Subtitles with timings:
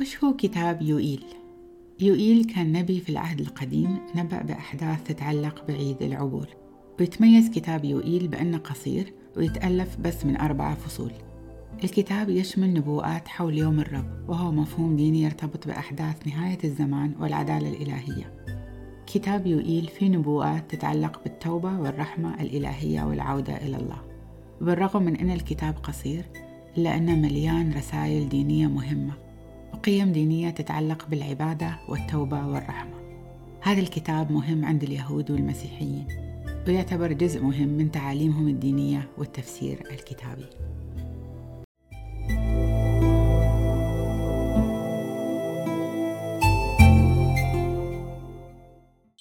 [0.00, 1.24] وش هو كتاب يوئيل؟
[2.00, 6.48] يوئيل كان نبي في العهد القديم نبأ بأحداث تتعلق بعيد العبور.
[7.00, 11.12] ويتميز كتاب يوئيل بأنه قصير ويتألف بس من أربعة فصول.
[11.84, 18.34] الكتاب يشمل نبوءات حول يوم الرب وهو مفهوم ديني يرتبط بأحداث نهاية الزمان والعدالة الإلهية.
[19.06, 24.02] كتاب يوئيل فيه نبوءات تتعلق بالتوبة والرحمة الإلهية والعودة إلى الله.
[24.60, 26.24] بالرغم من أن الكتاب قصير
[26.78, 29.29] إلا أنه مليان رسائل دينية مهمة.
[29.74, 33.00] وقيم دينية تتعلق بالعبادة والتوبة والرحمة.
[33.60, 36.06] هذا الكتاب مهم عند اليهود والمسيحيين
[36.68, 40.46] ويعتبر جزء مهم من تعاليمهم الدينية والتفسير الكتابي.